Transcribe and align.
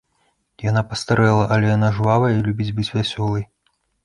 Яна 0.69 0.81
пастарэла, 0.93 1.43
але 1.57 1.69
яна 1.77 1.93
жвавая 1.99 2.33
і 2.37 2.41
любіць 2.49 2.71
быць 2.79 2.89
вясёлай. 2.97 3.45